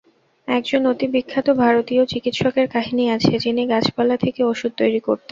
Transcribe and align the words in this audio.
একজন 0.47 0.81
অতি 0.87 1.07
বিখ্যাত 1.07 1.47
ভারতীয় 1.61 2.03
চিকিৎসকের 2.05 2.67
কাহিনী 2.67 3.03
আছে, 3.09 3.33
যিনি 3.39 3.61
গাছপালা 3.71 4.15
থেকে 4.17 4.41
অষুধ 4.51 4.71
তৈরি 4.77 4.99
করতেন। 4.99 5.29